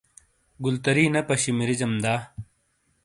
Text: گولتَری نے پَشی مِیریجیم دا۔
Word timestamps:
گولتَری 0.63 1.05
نے 1.13 1.21
پَشی 1.27 1.51
مِیریجیم 1.57 1.93
دا۔ 2.03 2.13